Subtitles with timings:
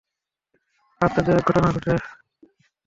[1.01, 1.99] আশ্চর্য এক ঘটনা ঘটে তখন।